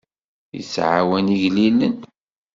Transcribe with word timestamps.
Yettɛawan 0.57 1.33
igellilen. 1.35 1.97